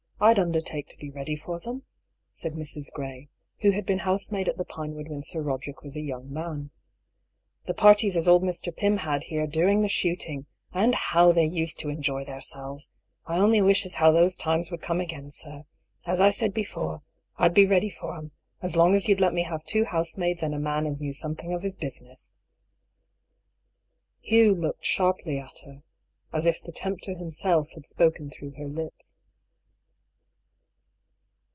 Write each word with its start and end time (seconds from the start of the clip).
I'd 0.23 0.37
undertake 0.37 0.87
to 0.89 0.99
be 0.99 1.09
ready 1.09 1.35
for 1.35 1.59
them," 1.59 1.81
said 2.31 2.53
Mrs. 2.53 2.91
Gray, 2.93 3.27
who 3.61 3.71
had 3.71 3.87
been 3.87 3.97
housemaid 3.97 4.47
at 4.47 4.55
the 4.57 4.63
Pinewood 4.63 5.07
when 5.07 5.23
Sir 5.23 5.41
Roderick 5.41 5.81
was 5.81 5.95
a 5.95 6.01
young 6.01 6.31
man." 6.31 6.69
The 7.65 7.73
parties 7.73 8.15
as 8.15 8.27
old 8.27 8.43
Mr. 8.43 8.71
Pym 8.73 8.97
had 8.97 9.23
here 9.23 9.47
during 9.47 9.81
the 9.81 9.89
shooting! 9.89 10.45
And 10.73 10.93
how 10.93 11.31
they 11.31 11.45
used 11.47 11.79
to 11.79 11.89
enjoy 11.89 12.23
theirselves! 12.23 12.91
I 13.25 13.39
only 13.39 13.63
wish 13.63 13.83
as 13.83 13.95
how 13.95 14.11
those 14.11 14.37
times 14.37 14.69
would 14.69 14.83
come 14.83 15.01
again, 15.01 15.31
sir. 15.31 15.65
As 16.05 16.21
I 16.21 16.29
said 16.29 16.53
before, 16.53 17.01
I'd 17.37 17.55
be 17.55 17.65
ready 17.65 17.89
for 17.89 18.15
'em, 18.15 18.29
as 18.61 18.75
long 18.75 18.93
as 18.93 19.07
you'd 19.09 19.19
let 19.21 19.33
me 19.33 19.41
have 19.41 19.63
two 19.65 19.85
housemaids 19.85 20.43
and 20.43 20.53
a 20.53 20.59
man 20.59 20.85
as 20.85 21.01
knew 21.01 21.13
something 21.13 21.51
of 21.51 21.63
his 21.63 21.75
business." 21.75 22.31
A 24.25 24.29
DISAPPOINTMENT. 24.29 24.53
189 24.59 24.59
Hugh 24.59 24.61
looked 24.61 24.85
sharply 24.85 25.39
at 25.39 25.65
her— 25.65 25.81
as 26.31 26.45
if 26.45 26.61
the 26.61 26.71
tempter 26.71 27.13
him 27.15 27.31
self 27.31 27.71
had 27.71 27.87
spoken 27.87 28.29
through 28.29 28.51
her 28.51 28.67
lips. 28.67 29.17